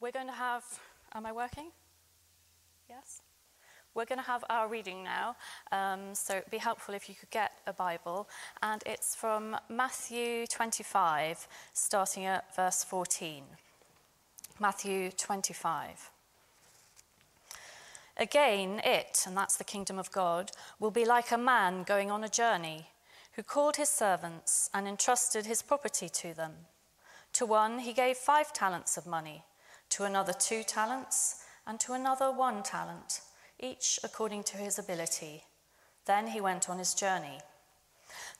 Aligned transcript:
We're 0.00 0.12
going 0.12 0.28
to 0.28 0.32
have, 0.32 0.64
am 1.12 1.26
I 1.26 1.32
working? 1.32 1.72
Yes? 2.88 3.20
We're 3.94 4.04
going 4.04 4.20
to 4.20 4.24
have 4.24 4.44
our 4.48 4.68
reading 4.68 5.02
now, 5.02 5.34
um, 5.72 6.14
so 6.14 6.36
it'd 6.36 6.52
be 6.52 6.58
helpful 6.58 6.94
if 6.94 7.08
you 7.08 7.16
could 7.16 7.30
get 7.30 7.50
a 7.66 7.72
Bible. 7.72 8.28
And 8.62 8.80
it's 8.86 9.16
from 9.16 9.56
Matthew 9.68 10.46
25, 10.46 11.48
starting 11.72 12.26
at 12.26 12.54
verse 12.54 12.84
14. 12.84 13.42
Matthew 14.60 15.10
25. 15.10 16.10
Again, 18.16 18.80
it, 18.84 19.24
and 19.26 19.36
that's 19.36 19.56
the 19.56 19.64
kingdom 19.64 19.98
of 19.98 20.12
God, 20.12 20.52
will 20.78 20.92
be 20.92 21.04
like 21.04 21.32
a 21.32 21.38
man 21.38 21.82
going 21.82 22.12
on 22.12 22.22
a 22.22 22.28
journey 22.28 22.86
who 23.32 23.42
called 23.42 23.76
his 23.76 23.88
servants 23.88 24.70
and 24.72 24.86
entrusted 24.86 25.46
his 25.46 25.62
property 25.62 26.08
to 26.08 26.34
them. 26.34 26.52
To 27.32 27.46
one 27.46 27.80
he 27.80 27.92
gave 27.92 28.16
five 28.16 28.52
talents 28.52 28.96
of 28.96 29.06
money, 29.06 29.44
to 29.90 30.04
another 30.04 30.32
two 30.32 30.62
talents, 30.62 31.44
and 31.66 31.78
to 31.80 31.92
another 31.92 32.30
one 32.30 32.62
talent, 32.62 33.20
each 33.60 33.98
according 34.02 34.42
to 34.44 34.56
his 34.56 34.78
ability. 34.78 35.44
Then 36.06 36.28
he 36.28 36.40
went 36.40 36.70
on 36.70 36.78
his 36.78 36.94
journey. 36.94 37.40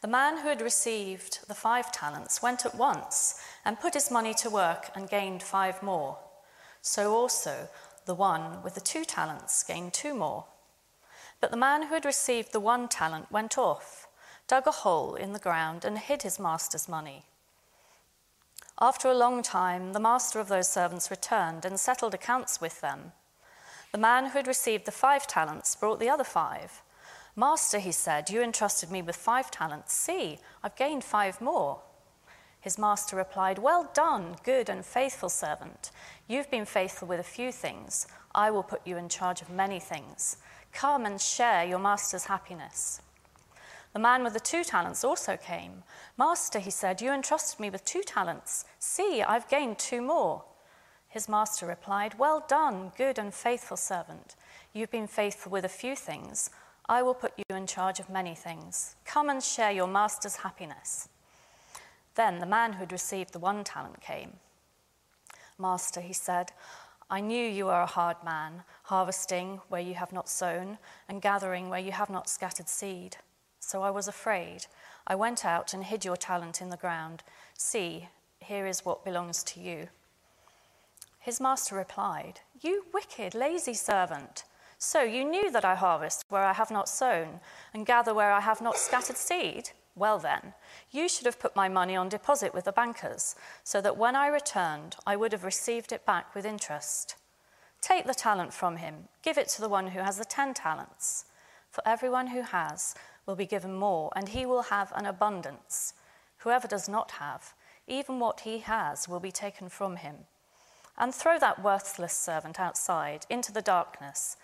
The 0.00 0.08
man 0.08 0.38
who 0.38 0.48
had 0.48 0.62
received 0.62 1.46
the 1.46 1.54
five 1.54 1.92
talents 1.92 2.40
went 2.42 2.64
at 2.64 2.74
once 2.74 3.40
and 3.64 3.80
put 3.80 3.94
his 3.94 4.10
money 4.10 4.32
to 4.34 4.48
work 4.48 4.90
and 4.94 5.10
gained 5.10 5.42
five 5.42 5.82
more. 5.82 6.18
So 6.80 7.14
also 7.14 7.68
the 8.06 8.14
one 8.14 8.62
with 8.62 8.74
the 8.74 8.80
two 8.80 9.04
talents 9.04 9.62
gained 9.62 9.92
two 9.92 10.14
more. 10.14 10.46
But 11.40 11.50
the 11.50 11.56
man 11.56 11.84
who 11.84 11.94
had 11.94 12.04
received 12.04 12.52
the 12.52 12.60
one 12.60 12.88
talent 12.88 13.30
went 13.30 13.58
off, 13.58 14.08
dug 14.46 14.66
a 14.66 14.70
hole 14.70 15.14
in 15.14 15.32
the 15.32 15.38
ground, 15.38 15.84
and 15.84 15.98
hid 15.98 16.22
his 16.22 16.38
master's 16.38 16.88
money. 16.88 17.24
After 18.80 19.08
a 19.08 19.14
long 19.14 19.42
time, 19.42 19.92
the 19.92 19.98
master 20.00 20.38
of 20.38 20.46
those 20.48 20.68
servants 20.68 21.10
returned 21.10 21.64
and 21.64 21.80
settled 21.80 22.14
accounts 22.14 22.60
with 22.60 22.80
them. 22.80 23.12
The 23.90 23.98
man 23.98 24.26
who 24.26 24.38
had 24.38 24.46
received 24.46 24.84
the 24.84 24.92
five 24.92 25.26
talents 25.26 25.74
brought 25.74 25.98
the 25.98 26.10
other 26.10 26.22
five. 26.22 26.82
Master, 27.34 27.80
he 27.80 27.90
said, 27.90 28.30
you 28.30 28.40
entrusted 28.40 28.90
me 28.90 29.02
with 29.02 29.16
five 29.16 29.50
talents. 29.50 29.94
See, 29.94 30.38
I've 30.62 30.76
gained 30.76 31.02
five 31.02 31.40
more. 31.40 31.80
His 32.60 32.78
master 32.78 33.16
replied, 33.16 33.58
Well 33.58 33.90
done, 33.94 34.36
good 34.44 34.68
and 34.68 34.84
faithful 34.84 35.28
servant. 35.28 35.90
You've 36.28 36.50
been 36.50 36.64
faithful 36.64 37.08
with 37.08 37.20
a 37.20 37.24
few 37.24 37.50
things. 37.50 38.06
I 38.34 38.50
will 38.50 38.62
put 38.62 38.86
you 38.86 38.96
in 38.96 39.08
charge 39.08 39.40
of 39.42 39.50
many 39.50 39.80
things. 39.80 40.36
Come 40.72 41.06
and 41.06 41.20
share 41.20 41.64
your 41.64 41.78
master's 41.78 42.24
happiness. 42.24 43.00
The 43.92 43.98
man 43.98 44.22
with 44.22 44.34
the 44.34 44.40
two 44.40 44.64
talents 44.64 45.04
also 45.04 45.36
came. 45.36 45.82
Master, 46.16 46.58
he 46.58 46.70
said, 46.70 47.00
you 47.00 47.10
entrusted 47.10 47.58
me 47.58 47.70
with 47.70 47.84
two 47.84 48.02
talents. 48.02 48.64
See, 48.78 49.22
I've 49.22 49.48
gained 49.48 49.78
two 49.78 50.02
more. 50.02 50.44
His 51.08 51.28
master 51.28 51.66
replied, 51.66 52.18
Well 52.18 52.44
done, 52.46 52.92
good 52.96 53.18
and 53.18 53.32
faithful 53.32 53.76
servant. 53.76 54.36
You've 54.72 54.90
been 54.90 55.06
faithful 55.06 55.50
with 55.50 55.64
a 55.64 55.68
few 55.68 55.96
things. 55.96 56.50
I 56.88 57.02
will 57.02 57.14
put 57.14 57.32
you 57.36 57.56
in 57.56 57.66
charge 57.66 57.98
of 57.98 58.10
many 58.10 58.34
things. 58.34 58.94
Come 59.04 59.30
and 59.30 59.42
share 59.42 59.72
your 59.72 59.86
master's 59.86 60.36
happiness. 60.36 61.08
Then 62.14 62.40
the 62.40 62.46
man 62.46 62.74
who 62.74 62.80
had 62.80 62.92
received 62.92 63.32
the 63.32 63.38
one 63.38 63.64
talent 63.64 64.00
came. 64.00 64.34
Master, 65.58 66.00
he 66.00 66.12
said, 66.12 66.52
I 67.10 67.20
knew 67.20 67.46
you 67.46 67.68
are 67.68 67.82
a 67.82 67.86
hard 67.86 68.16
man, 68.22 68.64
harvesting 68.84 69.60
where 69.68 69.80
you 69.80 69.94
have 69.94 70.12
not 70.12 70.28
sown, 70.28 70.78
and 71.08 71.22
gathering 71.22 71.70
where 71.70 71.80
you 71.80 71.92
have 71.92 72.10
not 72.10 72.28
scattered 72.28 72.68
seed. 72.68 73.16
So 73.68 73.82
I 73.82 73.90
was 73.90 74.08
afraid. 74.08 74.64
I 75.06 75.14
went 75.14 75.44
out 75.44 75.74
and 75.74 75.84
hid 75.84 76.02
your 76.02 76.16
talent 76.16 76.62
in 76.62 76.70
the 76.70 76.78
ground. 76.78 77.22
See, 77.58 78.08
here 78.40 78.66
is 78.66 78.82
what 78.82 79.04
belongs 79.04 79.42
to 79.42 79.60
you. 79.60 79.88
His 81.18 81.38
master 81.38 81.74
replied, 81.74 82.40
You 82.62 82.86
wicked, 82.94 83.34
lazy 83.34 83.74
servant. 83.74 84.44
So 84.78 85.02
you 85.02 85.22
knew 85.22 85.50
that 85.50 85.66
I 85.66 85.74
harvest 85.74 86.24
where 86.30 86.44
I 86.44 86.54
have 86.54 86.70
not 86.70 86.88
sown, 86.88 87.40
and 87.74 87.84
gather 87.84 88.14
where 88.14 88.32
I 88.32 88.40
have 88.40 88.62
not 88.62 88.78
scattered 88.78 89.18
seed? 89.18 89.68
Well, 89.94 90.18
then, 90.18 90.54
you 90.90 91.06
should 91.06 91.26
have 91.26 91.38
put 91.38 91.54
my 91.54 91.68
money 91.68 91.94
on 91.94 92.08
deposit 92.08 92.54
with 92.54 92.64
the 92.64 92.72
bankers, 92.72 93.36
so 93.64 93.82
that 93.82 93.98
when 93.98 94.16
I 94.16 94.28
returned, 94.28 94.96
I 95.06 95.16
would 95.16 95.32
have 95.32 95.44
received 95.44 95.92
it 95.92 96.06
back 96.06 96.34
with 96.34 96.46
interest. 96.46 97.16
Take 97.82 98.06
the 98.06 98.14
talent 98.14 98.54
from 98.54 98.78
him, 98.78 99.08
give 99.22 99.36
it 99.36 99.48
to 99.48 99.60
the 99.60 99.68
one 99.68 99.88
who 99.88 100.00
has 100.00 100.16
the 100.16 100.24
ten 100.24 100.54
talents. 100.54 101.26
For 101.78 101.88
everyone 101.88 102.26
who 102.26 102.42
has, 102.42 102.96
will 103.24 103.36
be 103.36 103.46
given 103.46 103.72
more, 103.72 104.10
and 104.16 104.30
he 104.30 104.44
will 104.44 104.62
have 104.62 104.92
an 104.96 105.06
abundance. 105.06 105.94
Whoever 106.38 106.66
does 106.66 106.88
not 106.88 107.12
have, 107.12 107.54
even 107.86 108.18
what 108.18 108.40
he 108.40 108.58
has, 108.58 109.08
will 109.08 109.20
be 109.20 109.30
taken 109.30 109.68
from 109.68 109.94
him. 109.94 110.16
And 110.96 111.14
throw 111.14 111.38
that 111.38 111.62
worthless 111.62 112.12
servant 112.12 112.58
outside 112.58 113.26
into 113.30 113.52
the 113.52 113.62
darkness, 113.62 114.36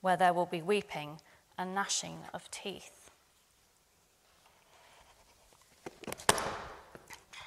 where 0.00 0.16
there 0.16 0.34
will 0.34 0.46
be 0.46 0.62
weeping 0.62 1.20
and 1.56 1.76
gnashing 1.76 2.22
of 2.34 2.50
teeth. 2.50 3.12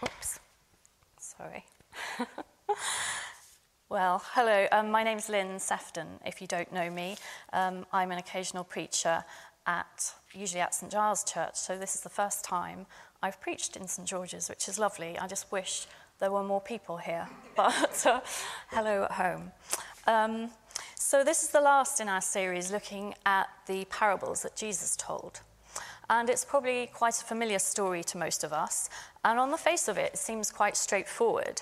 Oops, 0.01 0.39
sorry. 1.19 1.65
well, 3.93 4.23
hello, 4.31 4.65
um, 4.71 4.89
my 4.89 5.03
name's 5.03 5.29
Lynn 5.29 5.59
Sefton, 5.59 6.07
if 6.25 6.41
you 6.41 6.47
don't 6.47 6.73
know 6.73 6.89
me. 6.89 7.15
Um, 7.53 7.85
I'm 7.93 8.11
an 8.11 8.17
occasional 8.17 8.63
preacher 8.63 9.23
at 9.67 10.15
usually 10.33 10.61
at 10.61 10.73
St 10.73 10.91
Giles 10.91 11.23
Church, 11.23 11.53
so 11.53 11.77
this 11.77 11.93
is 11.93 12.01
the 12.01 12.09
first 12.09 12.43
time 12.43 12.87
I've 13.21 13.39
preached 13.39 13.77
in 13.77 13.87
St 13.87 14.07
George's, 14.07 14.49
which 14.49 14.67
is 14.67 14.79
lovely. 14.79 15.19
I 15.19 15.27
just 15.27 15.51
wish 15.51 15.85
there 16.17 16.31
were 16.31 16.41
more 16.41 16.59
people 16.59 16.97
here, 16.97 17.29
but 17.55 18.03
uh, 18.07 18.21
hello 18.69 19.03
at 19.03 19.11
home. 19.11 19.51
Um, 20.07 20.49
so 20.95 21.23
this 21.23 21.43
is 21.43 21.49
the 21.49 21.61
last 21.61 21.99
in 21.99 22.09
our 22.09 22.21
series 22.21 22.71
looking 22.71 23.13
at 23.27 23.47
the 23.67 23.85
parables 23.91 24.41
that 24.41 24.55
Jesus 24.55 24.95
told. 24.95 25.41
And 26.09 26.31
it's 26.31 26.43
probably 26.43 26.89
quite 26.91 27.21
a 27.21 27.25
familiar 27.25 27.59
story 27.59 28.03
to 28.05 28.17
most 28.17 28.43
of 28.43 28.53
us. 28.53 28.89
And 29.23 29.39
on 29.39 29.51
the 29.51 29.57
face 29.57 29.87
of 29.87 29.99
it, 29.99 30.13
it 30.13 30.17
seems 30.17 30.49
quite 30.49 30.75
straightforward. 30.75 31.61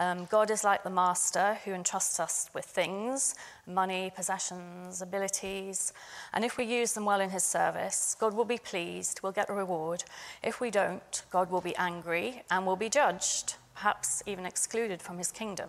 Um, 0.00 0.24
God 0.30 0.50
is 0.50 0.64
like 0.64 0.82
the 0.82 0.88
master 0.88 1.58
who 1.62 1.74
entrusts 1.74 2.18
us 2.18 2.48
with 2.54 2.64
things 2.64 3.34
money, 3.66 4.10
possessions, 4.16 5.02
abilities. 5.02 5.92
And 6.32 6.42
if 6.42 6.56
we 6.56 6.64
use 6.64 6.94
them 6.94 7.04
well 7.04 7.20
in 7.20 7.28
his 7.28 7.44
service, 7.44 8.16
God 8.18 8.32
will 8.32 8.46
be 8.46 8.56
pleased, 8.56 9.20
we'll 9.22 9.32
get 9.32 9.50
a 9.50 9.52
reward. 9.52 10.04
If 10.42 10.58
we 10.58 10.70
don't, 10.70 11.22
God 11.30 11.50
will 11.50 11.60
be 11.60 11.76
angry 11.76 12.42
and 12.50 12.64
will 12.64 12.76
be 12.76 12.88
judged, 12.88 13.56
perhaps 13.74 14.22
even 14.24 14.46
excluded 14.46 15.02
from 15.02 15.18
his 15.18 15.30
kingdom. 15.30 15.68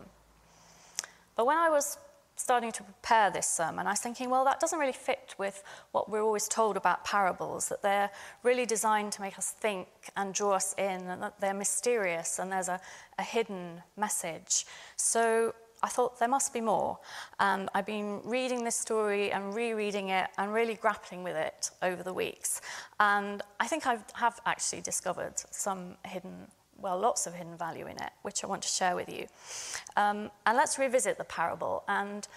But 1.36 1.46
when 1.46 1.58
I 1.58 1.70
was 1.70 1.98
starting 2.42 2.72
to 2.74 2.84
prepare 2.84 3.30
this 3.30 3.48
sermon, 3.48 3.88
I 3.88 3.92
was 3.92 4.00
thinking, 4.00 4.30
well, 4.30 4.44
that 4.46 4.60
doesn't 4.60 4.80
really 4.80 4.92
fit 4.92 5.36
with 5.38 5.64
what 5.92 6.10
we're 6.10 6.24
always 6.24 6.48
told 6.48 6.76
about 6.76 7.06
parables, 7.06 7.70
that 7.70 7.82
they're 7.82 8.10
really 8.44 8.66
designed 8.66 9.12
to 9.14 9.22
make 9.22 9.38
us 9.38 9.52
think 9.52 9.88
and 10.18 10.34
draw 10.34 10.54
us 10.54 10.74
in, 10.78 11.08
and 11.08 11.22
that 11.22 11.40
they're 11.40 11.54
mysterious 11.54 12.40
and 12.40 12.52
there's 12.52 12.68
a, 12.68 12.80
a 13.20 13.24
hidden 13.24 13.82
message. 13.96 14.66
So 14.96 15.54
I 15.84 15.88
thought 15.88 16.20
there 16.20 16.28
must 16.28 16.54
be 16.54 16.62
more. 16.62 17.00
And 17.40 17.70
I've 17.74 17.86
been 17.86 18.22
reading 18.24 18.64
this 18.64 18.76
story 18.76 19.32
and 19.32 19.54
rereading 19.54 20.10
it 20.10 20.28
and 20.38 20.54
really 20.54 20.76
grappling 20.76 21.24
with 21.24 21.36
it 21.36 21.72
over 21.82 22.04
the 22.04 22.14
weeks. 22.14 22.62
And 23.00 23.42
I 23.60 23.68
think 23.68 23.88
I 23.88 23.98
have 24.14 24.40
actually 24.46 24.82
discovered 24.82 25.34
some 25.50 25.96
hidden 26.06 26.48
well, 26.82 27.00
lots 27.00 27.28
of 27.28 27.34
hidden 27.34 27.58
value 27.58 27.88
in 27.88 27.98
it, 27.98 28.12
which 28.22 28.44
I 28.44 28.48
want 28.48 28.62
to 28.64 28.68
share 28.68 28.96
with 28.96 29.10
you. 29.10 29.28
Um, 29.96 30.32
and 30.46 30.58
let's 30.58 30.78
revisit 30.78 31.18
the 31.18 31.24
parable. 31.24 31.84
And 31.88 32.28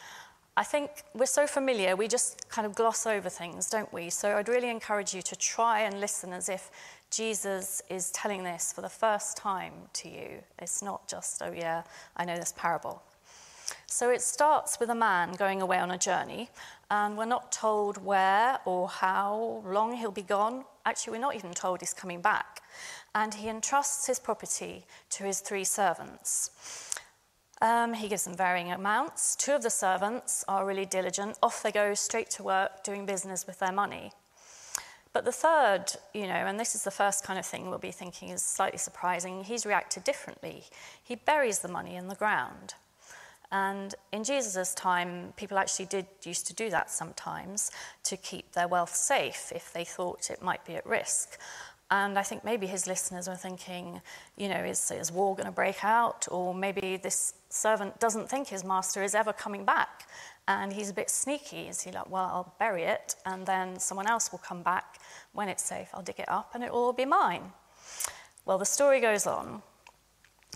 I 0.56 0.62
think 0.62 0.90
we're 1.14 1.26
so 1.26 1.46
familiar, 1.46 1.96
we 1.96 2.06
just 2.06 2.48
kind 2.48 2.64
of 2.64 2.74
gloss 2.76 3.06
over 3.06 3.28
things, 3.28 3.68
don't 3.68 3.92
we? 3.92 4.08
So 4.10 4.36
I'd 4.36 4.48
really 4.48 4.70
encourage 4.70 5.12
you 5.12 5.20
to 5.22 5.36
try 5.36 5.80
and 5.80 6.00
listen 6.00 6.32
as 6.32 6.48
if 6.48 6.70
Jesus 7.10 7.82
is 7.90 8.10
telling 8.12 8.44
this 8.44 8.72
for 8.72 8.80
the 8.80 8.88
first 8.88 9.36
time 9.36 9.72
to 9.94 10.08
you. 10.08 10.38
It's 10.60 10.82
not 10.82 11.08
just, 11.08 11.42
oh, 11.42 11.52
yeah, 11.52 11.82
I 12.16 12.24
know 12.24 12.36
this 12.36 12.54
parable. 12.56 13.02
So 13.86 14.10
it 14.10 14.20
starts 14.20 14.78
with 14.78 14.90
a 14.90 14.94
man 14.94 15.32
going 15.32 15.62
away 15.62 15.78
on 15.78 15.90
a 15.90 15.98
journey, 15.98 16.50
and 16.90 17.16
we're 17.16 17.24
not 17.24 17.50
told 17.50 18.04
where 18.04 18.58
or 18.64 18.88
how 18.88 19.62
long 19.66 19.96
he'll 19.96 20.10
be 20.10 20.22
gone. 20.22 20.64
Actually, 20.84 21.12
we're 21.12 21.22
not 21.22 21.34
even 21.34 21.52
told 21.52 21.80
he's 21.80 21.94
coming 21.94 22.20
back 22.20 22.60
and 23.14 23.34
he 23.34 23.48
entrusts 23.48 24.06
his 24.06 24.18
property 24.18 24.84
to 25.10 25.24
his 25.24 25.40
three 25.40 25.64
servants. 25.64 26.50
Um, 27.62 27.94
he 27.94 28.08
gives 28.08 28.24
them 28.24 28.36
varying 28.36 28.72
amounts. 28.72 29.36
Two 29.36 29.52
of 29.52 29.62
the 29.62 29.70
servants 29.70 30.44
are 30.48 30.66
really 30.66 30.84
diligent. 30.84 31.38
Off 31.42 31.62
they 31.62 31.72
go 31.72 31.94
straight 31.94 32.28
to 32.30 32.42
work 32.42 32.82
doing 32.82 33.06
business 33.06 33.46
with 33.46 33.58
their 33.60 33.72
money. 33.72 34.12
But 35.12 35.24
the 35.24 35.32
third, 35.32 35.84
you 36.12 36.26
know, 36.26 36.32
and 36.32 36.58
this 36.58 36.74
is 36.74 36.82
the 36.82 36.90
first 36.90 37.22
kind 37.22 37.38
of 37.38 37.46
thing 37.46 37.70
we'll 37.70 37.78
be 37.78 37.92
thinking 37.92 38.30
is 38.30 38.42
slightly 38.42 38.78
surprising, 38.78 39.44
he's 39.44 39.64
reacted 39.64 40.02
differently. 40.02 40.64
He 41.02 41.14
buries 41.14 41.60
the 41.60 41.68
money 41.68 41.94
in 41.94 42.08
the 42.08 42.16
ground. 42.16 42.74
And 43.52 43.94
in 44.10 44.24
Jesus' 44.24 44.74
time, 44.74 45.32
people 45.36 45.56
actually 45.56 45.86
did 45.86 46.06
used 46.24 46.48
to 46.48 46.54
do 46.54 46.68
that 46.70 46.90
sometimes 46.90 47.70
to 48.02 48.16
keep 48.16 48.52
their 48.52 48.66
wealth 48.66 48.96
safe 48.96 49.52
if 49.54 49.72
they 49.72 49.84
thought 49.84 50.28
it 50.30 50.42
might 50.42 50.64
be 50.64 50.74
at 50.74 50.84
risk. 50.84 51.38
And 51.94 52.18
I 52.18 52.24
think 52.24 52.42
maybe 52.42 52.66
his 52.66 52.88
listeners 52.88 53.28
are 53.28 53.36
thinking, 53.36 54.00
you 54.36 54.48
know, 54.48 54.64
is, 54.64 54.90
is 54.90 55.12
war 55.12 55.36
going 55.36 55.46
to 55.46 55.52
break 55.52 55.84
out? 55.84 56.26
Or 56.28 56.52
maybe 56.52 56.96
this 56.96 57.34
servant 57.50 58.00
doesn't 58.00 58.28
think 58.28 58.48
his 58.48 58.64
master 58.64 59.04
is 59.04 59.14
ever 59.14 59.32
coming 59.32 59.64
back. 59.64 60.08
And 60.48 60.72
he's 60.72 60.90
a 60.90 60.92
bit 60.92 61.08
sneaky. 61.08 61.68
Is 61.68 61.82
he 61.82 61.92
like, 61.92 62.10
well, 62.10 62.24
I'll 62.24 62.54
bury 62.58 62.82
it, 62.82 63.14
and 63.24 63.46
then 63.46 63.78
someone 63.78 64.08
else 64.08 64.32
will 64.32 64.40
come 64.40 64.64
back 64.64 64.98
when 65.34 65.48
it's 65.48 65.62
safe. 65.62 65.88
I'll 65.94 66.02
dig 66.02 66.18
it 66.18 66.28
up, 66.28 66.50
and 66.52 66.64
it 66.64 66.72
will 66.72 66.80
all 66.80 66.92
be 66.92 67.04
mine. 67.04 67.52
Well, 68.44 68.58
the 68.58 68.66
story 68.66 69.00
goes 69.00 69.24
on, 69.24 69.62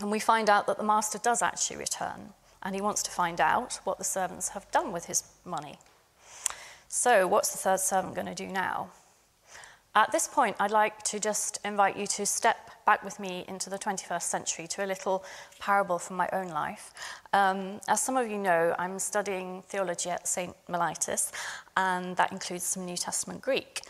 and 0.01 0.11
we 0.11 0.19
find 0.19 0.49
out 0.49 0.67
that 0.67 0.77
the 0.77 0.83
master 0.83 1.19
does 1.19 1.41
actually 1.41 1.77
return, 1.77 2.33
and 2.63 2.75
he 2.75 2.81
wants 2.81 3.01
to 3.03 3.11
find 3.11 3.39
out 3.39 3.79
what 3.85 3.97
the 3.97 4.03
servants 4.03 4.49
have 4.49 4.69
done 4.71 4.91
with 4.91 5.05
his 5.05 5.23
money. 5.45 5.79
So, 6.89 7.25
what's 7.27 7.53
the 7.53 7.57
third 7.59 7.79
servant 7.79 8.13
going 8.13 8.27
to 8.27 8.35
do 8.35 8.47
now? 8.47 8.89
At 9.95 10.11
this 10.11 10.27
point, 10.27 10.55
I'd 10.59 10.71
like 10.71 11.01
to 11.03 11.19
just 11.19 11.59
invite 11.65 11.97
you 11.97 12.05
to 12.07 12.25
step 12.25 12.69
back 12.85 13.03
with 13.03 13.19
me 13.19 13.43
into 13.47 13.71
the 13.71 13.77
21st 13.77 14.21
century 14.21 14.67
to 14.67 14.85
a 14.85 14.87
little 14.87 15.23
parable 15.59 15.97
from 15.97 16.15
my 16.15 16.29
own 16.31 16.49
life. 16.49 16.93
Um, 17.33 17.81
as 17.87 18.01
some 18.01 18.15
of 18.15 18.29
you 18.29 18.37
know, 18.37 18.75
I'm 18.77 18.99
studying 18.99 19.63
theology 19.67 20.11
at 20.11 20.27
St. 20.27 20.55
Mellitus, 20.69 21.31
and 21.75 22.15
that 22.17 22.31
includes 22.31 22.65
some 22.65 22.85
New 22.85 22.97
Testament 22.97 23.41
Greek. 23.41 23.81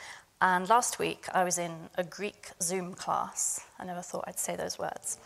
And 0.42 0.69
last 0.69 1.00
week, 1.00 1.25
I 1.34 1.44
was 1.44 1.57
in 1.57 1.90
a 1.98 2.04
Greek 2.04 2.48
Zoom 2.62 2.94
class. 2.94 3.60
I 3.78 3.84
never 3.84 4.02
thought 4.02 4.24
I'd 4.25 4.40
say 4.40 4.56
those 4.56 4.80
words. 4.80 5.18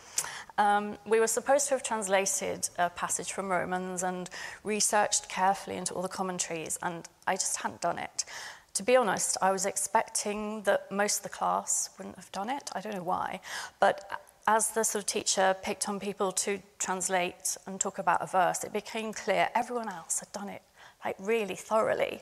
Um, 0.57 0.97
we 1.05 1.19
were 1.19 1.27
supposed 1.27 1.67
to 1.67 1.75
have 1.75 1.83
translated 1.83 2.67
a 2.79 2.89
passage 2.89 3.31
from 3.31 3.49
Romans 3.49 4.01
and 4.01 4.27
researched 4.63 5.29
carefully 5.29 5.77
into 5.77 5.93
all 5.93 6.01
the 6.01 6.07
commentaries, 6.07 6.79
and 6.81 7.07
I 7.27 7.35
just 7.35 7.57
hadn't 7.57 7.81
done 7.81 7.99
it. 7.99 8.25
To 8.75 8.83
be 8.83 8.95
honest, 8.95 9.37
I 9.41 9.51
was 9.51 9.65
expecting 9.65 10.63
that 10.63 10.91
most 10.91 11.17
of 11.17 11.23
the 11.23 11.29
class 11.29 11.91
wouldn't 11.97 12.15
have 12.15 12.31
done 12.31 12.49
it. 12.49 12.71
I 12.73 12.81
don't 12.81 12.95
know 12.95 13.03
why. 13.03 13.39
But 13.79 14.19
as 14.47 14.69
the 14.71 14.83
sort 14.83 15.03
of 15.03 15.05
teacher 15.05 15.55
picked 15.61 15.87
on 15.87 15.99
people 15.99 16.31
to 16.31 16.59
translate 16.79 17.55
and 17.67 17.79
talk 17.79 17.99
about 17.99 18.21
a 18.21 18.25
verse, 18.25 18.63
it 18.63 18.73
became 18.73 19.13
clear 19.13 19.49
everyone 19.53 19.89
else 19.89 20.19
had 20.19 20.31
done 20.31 20.49
it 20.49 20.63
like 21.05 21.15
really 21.19 21.55
thoroughly. 21.55 22.21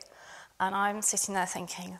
And 0.59 0.75
I'm 0.75 1.01
sitting 1.01 1.35
there 1.35 1.45
thinking, 1.45 1.97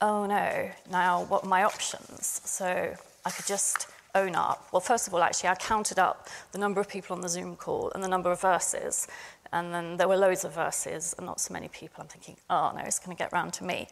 oh 0.00 0.26
no, 0.26 0.70
now 0.90 1.24
what 1.24 1.44
are 1.44 1.48
my 1.48 1.64
options? 1.64 2.40
So 2.44 2.94
I 3.24 3.30
could 3.30 3.46
just 3.46 3.88
own 4.14 4.34
up. 4.34 4.66
Well, 4.72 4.80
first 4.80 5.06
of 5.06 5.14
all, 5.14 5.22
actually, 5.22 5.50
I 5.50 5.54
counted 5.56 5.98
up 5.98 6.28
the 6.52 6.58
number 6.58 6.80
of 6.80 6.88
people 6.88 7.14
on 7.14 7.20
the 7.20 7.28
Zoom 7.28 7.56
call 7.56 7.92
and 7.94 8.02
the 8.02 8.08
number 8.08 8.32
of 8.32 8.40
verses. 8.40 9.06
And 9.52 9.72
then 9.72 9.96
there 9.96 10.08
were 10.08 10.16
loads 10.16 10.44
of 10.44 10.54
verses 10.54 11.14
and 11.16 11.26
not 11.26 11.40
so 11.40 11.52
many 11.52 11.68
people. 11.68 12.02
I'm 12.02 12.08
thinking, 12.08 12.36
oh 12.50 12.72
no, 12.74 12.82
it's 12.82 12.98
going 12.98 13.16
to 13.16 13.22
get 13.22 13.32
round 13.32 13.52
to 13.54 13.64
me. 13.64 13.88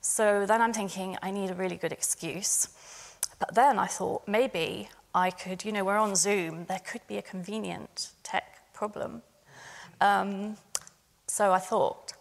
So 0.00 0.46
then 0.46 0.60
I'm 0.60 0.72
thinking, 0.72 1.16
I 1.22 1.30
need 1.30 1.50
a 1.50 1.54
really 1.54 1.76
good 1.76 1.92
excuse. 1.92 2.68
But 3.38 3.54
then 3.54 3.78
I 3.78 3.86
thought, 3.86 4.26
maybe 4.26 4.88
I 5.14 5.30
could, 5.30 5.64
you 5.64 5.72
know, 5.72 5.84
we're 5.84 5.98
on 5.98 6.16
Zoom, 6.16 6.64
there 6.66 6.80
could 6.80 7.06
be 7.06 7.18
a 7.18 7.22
convenient 7.22 8.10
tech 8.22 8.72
problem. 8.72 9.22
Um, 10.00 10.56
so 11.26 11.52
I 11.52 11.58
thought, 11.58 12.13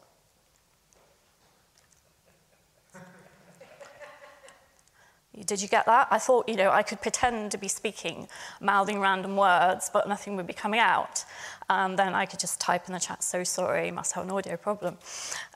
Did 5.46 5.62
you 5.62 5.68
get 5.68 5.86
that? 5.86 6.08
I 6.12 6.20
thought, 6.20 6.48
you 6.48 6.56
know, 6.56 6.72
I 6.72 6.84
could 6.84 7.02
pretend 7.02 7.52
to 7.52 7.58
be 7.58 7.68
speaking, 7.68 8.28
mouthing 8.62 9.00
random 9.00 9.36
words, 9.36 9.90
but 9.92 10.08
nothing 10.08 10.36
would 10.36 10.48
be 10.48 10.54
coming 10.54 10.80
out. 10.80 11.26
And 11.70 11.98
then 11.98 12.14
I 12.14 12.26
could 12.26 12.40
just 12.40 12.60
type 12.60 12.88
in 12.88 12.94
the 12.94 13.00
chat, 13.00 13.24
so 13.24 13.44
sorry, 13.44 13.92
must 13.92 14.14
have 14.14 14.24
an 14.24 14.32
audio 14.32 14.58
problem. 14.58 14.98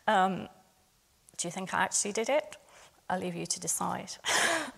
Um, 0.07 0.47
do 1.37 1.47
you 1.47 1.51
think 1.51 1.73
I 1.73 1.83
actually 1.83 2.13
did 2.13 2.29
it? 2.29 2.57
I'll 3.09 3.19
leave 3.19 3.35
you 3.35 3.45
to 3.45 3.59
decide. 3.59 4.11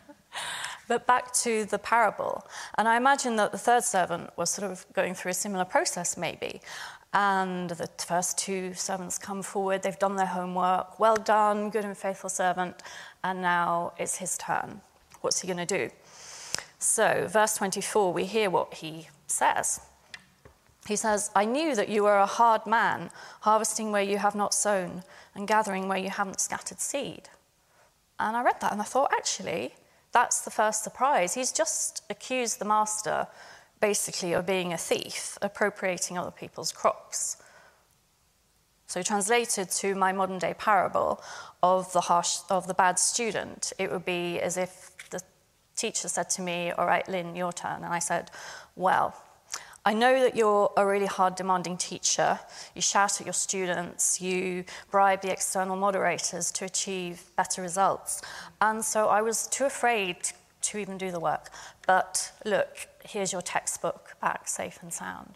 but 0.88 1.08
back 1.08 1.32
to 1.34 1.66
the 1.66 1.80
parable. 1.80 2.46
And 2.78 2.88
I 2.88 2.98
imagine 2.98 3.36
that 3.38 3.52
the 3.52 3.58
third 3.58 3.84
servant 3.84 4.32
was 4.38 4.50
sort 4.50 4.70
of 4.70 4.86
going 4.94 5.14
through 5.14 5.32
a 5.32 5.36
similar 5.36 5.66
process, 5.66 6.18
maybe. 6.18 6.62
And 7.14 7.70
the 7.70 7.88
first 7.98 8.38
two 8.38 8.74
servants 8.74 9.18
come 9.18 9.42
forward, 9.42 9.82
they've 9.82 9.98
done 9.98 10.16
their 10.16 10.28
homework. 10.28 11.00
Well 11.00 11.16
done, 11.16 11.70
good 11.70 11.86
and 11.86 11.98
faithful 11.98 12.30
servant. 12.30 12.84
And 13.24 13.42
now 13.42 13.94
it's 13.98 14.18
his 14.18 14.38
turn. 14.38 14.82
What's 15.22 15.42
he 15.42 15.48
going 15.48 15.66
to 15.66 15.66
do? 15.66 15.90
So, 16.78 17.28
verse 17.30 17.56
24, 17.56 18.14
we 18.14 18.26
hear 18.26 18.50
what 18.50 18.76
he 18.76 19.10
says. 19.28 19.82
He 20.88 20.96
says, 20.96 21.30
I 21.36 21.46
knew 21.46 21.76
that 21.76 21.90
you 21.90 22.04
were 22.04 22.18
a 22.18 22.26
hard 22.26 22.66
man, 22.66 23.12
harvesting 23.42 23.92
where 23.92 24.02
you 24.02 24.18
have 24.18 24.34
not 24.34 24.54
sown 24.54 25.04
and 25.36 25.48
gathering 25.48 25.88
where 25.88 25.98
you 25.98 26.10
haven't 26.10 26.40
scattered 26.40 26.80
seed. 26.80 27.30
And 28.20 28.36
I 28.36 28.44
read 28.44 28.60
that 28.62 28.72
and 28.72 28.82
I 28.82 28.86
thought, 28.86 29.12
actually, 29.14 29.74
that's 30.12 30.42
the 30.42 30.52
first 30.52 30.84
surprise. 30.84 31.36
He's 31.36 31.52
just 31.52 32.04
accused 32.10 32.60
the 32.60 32.66
master, 32.66 33.28
basically, 33.80 34.34
of 34.34 34.46
being 34.46 34.74
a 34.74 34.78
thief, 34.78 35.38
appropriating 35.42 36.18
other 36.18 36.32
people's 36.32 36.72
crops. 36.72 37.38
So, 38.88 39.04
translated 39.04 39.70
to 39.70 39.94
my 39.94 40.12
modern 40.12 40.40
day 40.40 40.56
parable 40.58 41.22
of 41.62 41.94
the, 41.94 42.02
harsh, 42.02 42.40
of 42.50 42.66
the 42.66 42.74
bad 42.74 42.98
student, 42.98 43.72
it 43.78 43.92
would 43.92 44.06
be 44.06 44.40
as 44.40 44.58
if 44.58 44.92
teacher 45.80 46.08
said 46.08 46.30
to 46.32 46.42
me, 46.42 46.72
All 46.72 46.86
right, 46.86 47.08
Lynn, 47.08 47.36
your 47.36 47.54
turn. 47.54 47.84
And 47.84 47.94
I 47.94 48.00
said, 48.00 48.32
Well, 48.76 49.16
I 49.86 49.94
know 49.94 50.20
that 50.22 50.36
you're 50.36 50.72
a 50.76 50.86
really 50.86 51.06
hard, 51.06 51.36
demanding 51.36 51.78
teacher. 51.78 52.40
You 52.76 52.82
shout 52.82 53.20
at 53.22 53.26
your 53.26 53.34
students, 53.34 54.22
you 54.22 54.66
bribe 54.92 55.22
the 55.22 55.32
external 55.32 55.78
moderators 55.78 56.52
to 56.52 56.66
achieve 56.66 57.24
better 57.38 57.62
results. 57.62 58.22
And 58.62 58.84
so 58.84 59.08
I 59.08 59.22
was 59.22 59.48
too 59.48 59.66
afraid 59.66 60.18
to 60.62 60.78
even 60.78 60.98
do 60.98 61.12
the 61.12 61.20
work. 61.20 61.50
But 61.88 62.32
look, 62.46 62.88
here's 63.06 63.32
your 63.32 63.42
textbook 63.42 64.16
back 64.22 64.48
safe 64.48 64.80
and 64.82 64.94
sound. 64.94 65.36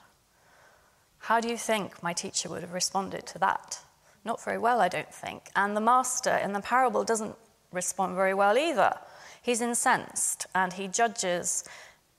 How 1.20 1.40
do 1.40 1.48
you 1.48 1.58
think 1.58 2.04
my 2.04 2.12
teacher 2.12 2.50
would 2.50 2.62
have 2.62 2.74
responded 2.74 3.26
to 3.28 3.40
that? 3.40 3.80
Not 4.26 4.44
very 4.44 4.58
well, 4.58 4.82
I 4.82 4.90
don't 4.90 5.14
think. 5.14 5.50
And 5.56 5.76
the 5.76 5.82
master 5.82 6.36
in 6.36 6.52
the 6.52 6.60
parable 6.60 7.06
doesn't 7.06 7.36
respond 7.72 8.16
very 8.16 8.34
well 8.34 8.58
either. 8.58 8.94
He's 9.44 9.62
incensed 9.62 10.48
and 10.56 10.74
he 10.74 10.88
judges 10.88 11.64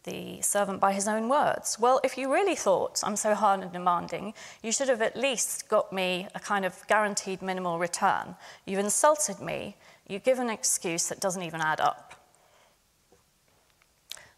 the 0.05 0.43
servant 0.43 0.81
by 0.81 0.93
his 0.93 1.09
own 1.09 1.29
words. 1.31 1.79
Well, 1.81 1.99
if 2.05 2.19
you 2.19 2.31
really 2.31 2.55
thought 2.55 3.01
I'm 3.03 3.17
so 3.17 3.35
hard 3.35 3.61
and 3.61 3.73
demanding, 3.73 4.35
you 4.63 4.71
should 4.71 4.91
have 4.91 5.01
at 5.01 5.17
least 5.17 5.69
got 5.69 5.93
me 5.93 6.29
a 6.35 6.41
kind 6.41 6.67
of 6.67 6.87
guaranteed 6.87 7.41
minimal 7.41 7.79
return. 7.79 8.37
You've 8.67 8.81
insulted 8.81 9.41
me, 9.41 9.77
you 10.07 10.19
give 10.19 10.39
an 10.39 10.51
excuse 10.51 11.09
that 11.09 11.21
doesn't 11.21 11.43
even 11.43 11.63
add 11.63 11.81
up. 11.81 12.15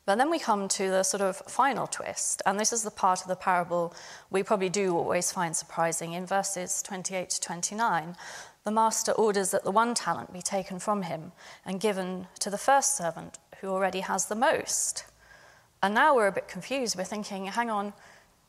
But 0.05 0.19
then 0.19 0.31
we 0.31 0.39
come 0.39 0.69
to 0.69 0.89
the 0.89 1.03
sort 1.03 1.21
of 1.21 1.37
final 1.49 1.89
twist, 1.89 2.41
and 2.47 2.61
this 2.61 2.73
is 2.73 2.85
the 2.85 2.93
part 2.93 3.23
of 3.23 3.27
the 3.27 3.35
parable 3.35 3.93
we 4.31 4.45
probably 4.45 4.69
do 4.69 4.97
always 4.97 5.33
find 5.33 5.57
surprising. 5.57 6.13
In 6.13 6.25
verses 6.27 6.81
28 6.83 7.31
to 7.31 7.41
29, 7.41 8.17
the 8.67 8.73
master 8.73 9.13
orders 9.13 9.53
that 9.53 9.63
the 9.63 9.71
one 9.71 9.95
talent 9.95 10.33
be 10.33 10.43
taken 10.43 10.81
from 10.81 11.03
him 11.03 11.31
and 11.65 11.81
given 11.81 12.27
to 12.41 12.51
the 12.51 12.59
first 12.59 12.97
servant 12.97 13.39
who 13.61 13.69
already 13.69 14.01
has 14.01 14.27
the 14.27 14.35
most. 14.35 15.05
And 15.85 15.95
now 15.95 16.17
we're 16.17 16.27
a 16.27 16.33
bit 16.33 16.49
confused. 16.49 16.99
We're 16.99 17.05
thinking, 17.05 17.47
hang 17.47 17.71
on, 17.71 17.93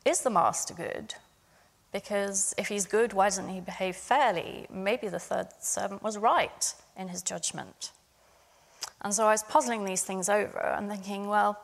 is 0.05 0.21
the 0.21 0.31
master 0.31 0.73
good? 0.73 1.13
Because 1.93 2.55
if 2.57 2.67
he's 2.67 2.87
good, 2.87 3.13
why 3.13 3.27
doesn't 3.27 3.49
he 3.49 3.61
behave 3.61 3.95
fairly? 3.95 4.65
Maybe 4.71 5.07
the 5.07 5.19
third 5.19 5.49
servant 5.59 6.01
was 6.01 6.17
right 6.17 6.73
in 6.97 7.09
his 7.09 7.21
judgment. 7.21 7.91
And 9.01 9.13
so 9.13 9.27
I 9.27 9.33
was 9.33 9.43
puzzling 9.43 9.85
these 9.85 10.01
things 10.01 10.29
over 10.29 10.57
and 10.57 10.89
thinking, 10.89 11.27
well, 11.27 11.59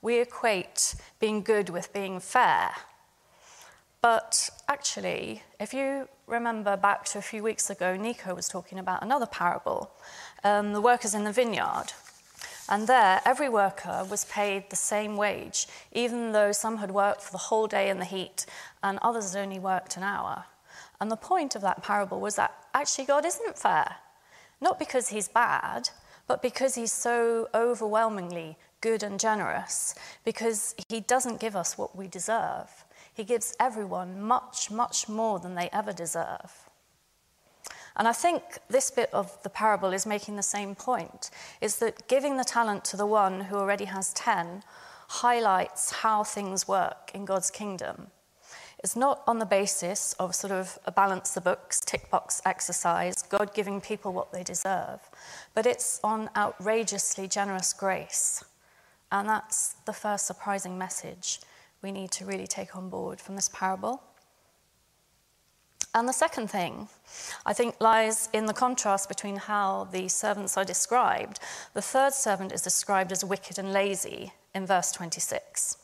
we 0.00 0.20
equate 0.20 0.94
being 1.18 1.42
good 1.42 1.70
with 1.70 1.92
being 1.92 2.20
fair. 2.20 2.70
But 4.08 4.50
actually, 4.68 5.42
if 5.58 5.74
you 5.74 6.08
remember 6.28 6.76
back 6.76 7.06
to 7.06 7.18
a 7.18 7.20
few 7.20 7.42
weeks 7.42 7.70
ago, 7.70 7.96
Nico 7.96 8.36
was 8.36 8.48
talking 8.48 8.78
about 8.78 9.02
another 9.02 9.26
parable 9.26 9.90
um, 10.44 10.74
the 10.74 10.80
workers 10.80 11.12
in 11.12 11.24
the 11.24 11.32
vineyard. 11.32 11.86
And 12.68 12.86
there, 12.86 13.20
every 13.24 13.48
worker 13.48 14.06
was 14.08 14.24
paid 14.26 14.70
the 14.70 14.76
same 14.76 15.16
wage, 15.16 15.66
even 15.90 16.30
though 16.30 16.52
some 16.52 16.76
had 16.76 16.92
worked 16.92 17.20
for 17.20 17.32
the 17.32 17.46
whole 17.48 17.66
day 17.66 17.90
in 17.90 17.98
the 17.98 18.04
heat 18.04 18.46
and 18.80 19.00
others 19.02 19.34
had 19.34 19.42
only 19.42 19.58
worked 19.58 19.96
an 19.96 20.04
hour. 20.04 20.44
And 21.00 21.10
the 21.10 21.16
point 21.16 21.56
of 21.56 21.62
that 21.62 21.82
parable 21.82 22.20
was 22.20 22.36
that 22.36 22.54
actually 22.74 23.06
God 23.06 23.26
isn't 23.26 23.58
fair. 23.58 23.96
Not 24.60 24.78
because 24.78 25.08
he's 25.08 25.26
bad, 25.26 25.90
but 26.28 26.42
because 26.42 26.76
he's 26.76 26.92
so 26.92 27.48
overwhelmingly 27.52 28.56
good 28.80 29.02
and 29.02 29.18
generous, 29.18 29.96
because 30.24 30.76
he 30.88 31.00
doesn't 31.00 31.40
give 31.40 31.56
us 31.56 31.76
what 31.76 31.96
we 31.96 32.06
deserve. 32.06 32.84
He 33.16 33.24
gives 33.24 33.56
everyone 33.58 34.20
much, 34.20 34.70
much 34.70 35.08
more 35.08 35.38
than 35.38 35.54
they 35.54 35.70
ever 35.72 35.90
deserve. 35.90 36.68
And 37.96 38.06
I 38.06 38.12
think 38.12 38.42
this 38.68 38.90
bit 38.90 39.08
of 39.14 39.42
the 39.42 39.48
parable 39.48 39.94
is 39.94 40.04
making 40.04 40.36
the 40.36 40.42
same 40.42 40.74
point 40.74 41.30
is 41.62 41.76
that 41.76 42.08
giving 42.08 42.36
the 42.36 42.44
talent 42.44 42.84
to 42.86 42.96
the 42.98 43.06
one 43.06 43.40
who 43.40 43.56
already 43.56 43.86
has 43.86 44.12
10 44.12 44.62
highlights 45.08 45.92
how 46.02 46.24
things 46.24 46.68
work 46.68 47.10
in 47.14 47.24
God's 47.24 47.50
kingdom. 47.50 48.08
It's 48.80 48.96
not 48.96 49.22
on 49.26 49.38
the 49.38 49.46
basis 49.46 50.12
of 50.18 50.34
sort 50.34 50.52
of 50.52 50.78
a 50.84 50.92
balance 50.92 51.30
the 51.30 51.40
books, 51.40 51.80
tick 51.80 52.10
box 52.10 52.42
exercise, 52.44 53.22
God 53.22 53.54
giving 53.54 53.80
people 53.80 54.12
what 54.12 54.30
they 54.30 54.42
deserve, 54.42 55.00
but 55.54 55.64
it's 55.64 56.00
on 56.04 56.28
outrageously 56.36 57.28
generous 57.28 57.72
grace. 57.72 58.44
And 59.10 59.26
that's 59.26 59.76
the 59.86 59.94
first 59.94 60.26
surprising 60.26 60.76
message 60.76 61.40
we 61.86 61.92
need 61.92 62.10
to 62.10 62.24
really 62.26 62.48
take 62.48 62.74
on 62.74 62.88
board 62.88 63.20
from 63.20 63.36
this 63.36 63.48
parable. 63.48 64.02
And 65.94 66.08
the 66.08 66.12
second 66.12 66.50
thing, 66.50 66.88
I 67.46 67.52
think, 67.52 67.76
lies 67.80 68.28
in 68.32 68.46
the 68.46 68.52
contrast 68.52 69.08
between 69.08 69.36
how 69.36 69.88
the 69.92 70.08
servants 70.08 70.56
are 70.56 70.64
described. 70.64 71.38
The 71.74 71.80
third 71.80 72.12
servant 72.12 72.50
is 72.50 72.60
described 72.60 73.12
as 73.12 73.24
wicked 73.24 73.56
and 73.56 73.72
lazy 73.72 74.32
in 74.52 74.66
verse 74.66 74.90
26. 74.90 75.76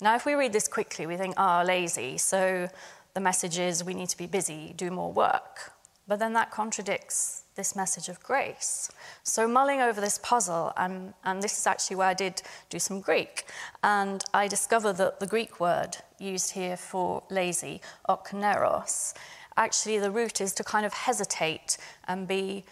Now, 0.00 0.14
if 0.16 0.24
we 0.24 0.32
read 0.32 0.54
this 0.54 0.66
quickly, 0.66 1.04
we 1.06 1.18
think, 1.18 1.34
ah, 1.36 1.62
lazy, 1.62 2.16
so 2.16 2.70
the 3.12 3.20
message 3.20 3.58
is 3.58 3.84
we 3.84 3.92
need 3.92 4.08
to 4.08 4.16
be 4.16 4.26
busy, 4.26 4.72
do 4.74 4.90
more 4.90 5.12
work. 5.12 5.72
But 6.08 6.20
then 6.20 6.32
that 6.32 6.50
contradicts 6.50 7.42
this 7.58 7.76
message 7.76 8.08
of 8.08 8.22
grace. 8.22 8.90
So, 9.24 9.46
mulling 9.46 9.82
over 9.82 10.00
this 10.00 10.18
puzzle, 10.22 10.72
and, 10.78 11.12
and 11.24 11.42
this 11.42 11.58
is 11.58 11.66
actually 11.66 11.96
where 11.96 12.08
I 12.08 12.14
did 12.14 12.40
do 12.70 12.78
some 12.78 13.00
Greek, 13.00 13.44
and 13.82 14.24
I 14.32 14.48
discovered 14.48 14.94
that 14.94 15.20
the 15.20 15.26
Greek 15.26 15.60
word 15.60 15.98
used 16.18 16.52
here 16.52 16.76
for 16.76 17.24
lazy, 17.28 17.82
okneros, 18.08 19.12
actually 19.58 19.98
the 19.98 20.10
root 20.10 20.40
is 20.40 20.54
to 20.54 20.64
kind 20.64 20.86
of 20.86 20.94
hesitate 20.94 21.76
and 22.06 22.28
be 22.28 22.64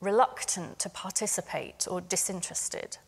reluctant 0.00 0.78
to 0.78 0.90
participate 0.90 1.88
or 1.90 2.00
disinterested. 2.00 2.98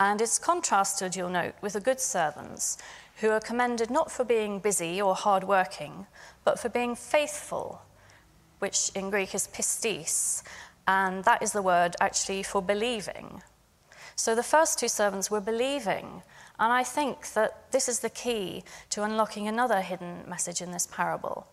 And 0.00 0.20
it's 0.20 0.38
contrasted, 0.38 1.16
you'll 1.16 1.28
note, 1.28 1.54
with 1.60 1.74
the 1.74 1.80
good 1.80 2.00
servants 2.00 2.78
who 3.20 3.30
are 3.30 3.40
commended 3.40 3.90
not 3.90 4.10
for 4.10 4.24
being 4.24 4.58
busy 4.58 5.00
or 5.00 5.14
hardworking, 5.14 6.06
but 6.44 6.58
for 6.58 6.68
being 6.68 6.94
faithful 6.96 7.82
which 8.58 8.90
in 8.94 9.10
Greek 9.10 9.34
is 9.34 9.48
pistis, 9.48 10.42
and 10.86 11.24
that 11.24 11.42
is 11.42 11.52
the 11.52 11.62
word 11.62 11.96
actually 12.00 12.42
for 12.42 12.62
believing. 12.62 13.42
So 14.14 14.34
the 14.34 14.42
first 14.42 14.78
two 14.78 14.88
servants 14.88 15.30
were 15.30 15.40
believing, 15.40 16.22
and 16.58 16.72
I 16.72 16.84
think 16.84 17.32
that 17.34 17.70
this 17.70 17.88
is 17.88 18.00
the 18.00 18.10
key 18.10 18.64
to 18.90 19.02
unlocking 19.02 19.46
another 19.46 19.82
hidden 19.82 20.24
message 20.26 20.62
in 20.62 20.70
this 20.70 20.86
parable. 20.86 21.46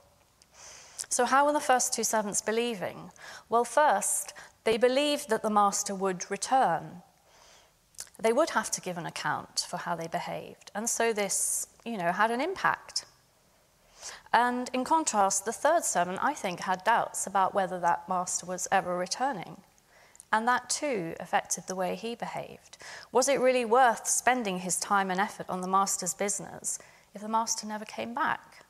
So, 1.10 1.26
how 1.26 1.46
were 1.46 1.54
the 1.54 1.60
first 1.60 1.94
two 1.94 2.04
servants 2.04 2.42
believing? 2.42 3.12
Well, 3.50 3.66
first, 3.66 4.34
they 4.64 4.78
believed 4.78 5.30
that 5.30 5.44
the 5.44 5.50
master 5.50 5.94
would 5.94 6.32
return. 6.32 7.04
They 8.20 8.34
would 8.34 8.52
have 8.52 8.72
to 8.72 8.82
give 8.82 8.98
an 8.98 9.06
account 9.06 9.68
for 9.70 9.78
how 9.78 9.96
they 9.96 10.08
behaved, 10.08 10.72
and 10.74 10.90
so 10.90 11.14
this, 11.14 11.68
you 11.84 11.98
know, 11.98 12.12
had 12.12 12.32
an 12.32 12.42
impact. 12.42 13.06
And 14.32 14.70
in 14.74 14.84
contrast, 14.84 15.46
the 15.46 15.54
third 15.54 15.84
servant, 15.84 16.20
I 16.22 16.34
think, 16.34 16.62
had 16.62 16.84
doubts 16.84 17.28
about 17.28 17.54
whether 17.54 17.80
that 17.80 18.10
master 18.10 18.46
was 18.46 18.68
ever 18.72 18.98
returning. 18.98 19.58
And 20.32 20.48
that 20.48 20.70
too 20.70 21.14
affected 21.20 21.66
the 21.68 21.76
way 21.76 21.96
he 21.96 22.16
behaved. 22.16 22.78
Was 23.12 23.28
it 23.28 23.40
really 23.40 23.66
worth 23.66 24.08
spending 24.08 24.60
his 24.60 24.80
time 24.80 25.12
and 25.12 25.20
effort 25.20 25.48
on 25.50 25.62
the 25.62 25.68
master's 25.68 26.16
business 26.16 26.80
if 27.14 27.22
the 27.22 27.28
master 27.28 27.68
never 27.68 27.86
came 27.86 28.16
back? 28.16 28.66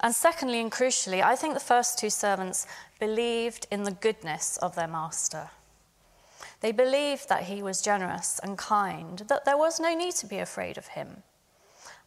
And 0.00 0.14
secondly, 0.14 0.60
and 0.60 0.72
crucially, 0.72 1.22
I 1.22 1.36
think 1.36 1.54
the 1.54 1.60
first 1.60 1.98
two 1.98 2.10
servants 2.10 2.66
believed 2.98 3.66
in 3.70 3.84
the 3.84 3.90
goodness 3.90 4.56
of 4.58 4.74
their 4.74 4.88
master. 4.88 5.50
They 6.60 6.72
believed 6.72 7.28
that 7.28 7.44
he 7.44 7.62
was 7.62 7.82
generous 7.82 8.40
and 8.42 8.56
kind, 8.56 9.18
that 9.28 9.44
there 9.44 9.58
was 9.58 9.78
no 9.78 9.94
need 9.94 10.14
to 10.16 10.26
be 10.26 10.38
afraid 10.38 10.78
of 10.78 10.88
him. 10.88 11.22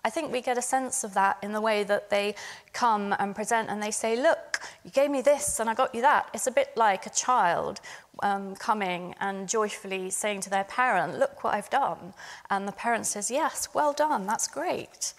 I 0.07 0.09
think 0.09 0.31
we 0.31 0.39
get 0.39 0.57
a 0.57 0.61
sense 0.61 1.03
of 1.03 1.13
that 1.15 1.37
in 1.43 1.51
the 1.51 1.59
way 1.59 1.83
that 1.83 2.09
they 2.09 2.35
come 2.71 3.13
and 3.19 3.35
present 3.35 3.69
and 3.69 3.83
they 3.83 3.91
say, 3.91 4.15
Look, 4.15 4.61
you 4.85 4.89
gave 4.89 5.11
me 5.11 5.21
this 5.21 5.59
and 5.59 5.69
I 5.69 5.73
got 5.73 5.93
you 5.93 5.99
that. 5.99 6.29
It's 6.33 6.47
a 6.47 6.51
bit 6.51 6.69
like 6.77 7.05
a 7.05 7.09
child 7.09 7.81
um, 8.23 8.55
coming 8.55 9.15
and 9.19 9.49
joyfully 9.49 10.09
saying 10.09 10.39
to 10.41 10.49
their 10.49 10.63
parent, 10.63 11.19
Look 11.19 11.43
what 11.43 11.53
I've 11.53 11.69
done. 11.69 12.13
And 12.49 12.65
the 12.65 12.71
parent 12.71 13.05
says, 13.05 13.29
Yes, 13.29 13.67
well 13.73 13.91
done, 13.91 14.25
that's 14.25 14.47
great. 14.47 15.13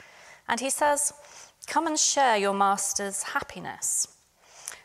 And 0.49 0.59
he 0.59 0.71
says, 0.71 1.13
Come 1.67 1.87
and 1.87 1.99
share 1.99 2.39
your 2.39 2.55
master's 2.55 3.25
happiness. 3.25 4.09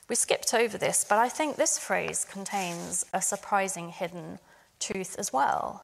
We 0.10 0.16
skipped 0.16 0.54
over 0.54 0.78
this, 0.78 1.06
but 1.08 1.18
I 1.18 1.30
think 1.30 1.56
this 1.56 1.80
phrase 1.80 2.26
contains 2.30 3.06
a 3.14 3.22
surprising 3.22 3.88
hidden 3.88 4.40
truth 4.82 5.16
as 5.18 5.32
well. 5.32 5.82